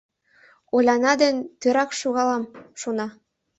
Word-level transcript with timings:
«Оляна 0.75 1.13
ден 1.21 1.35
тӧрак 1.61 1.91
шогалам!» 1.99 2.43
шона. 2.81 3.07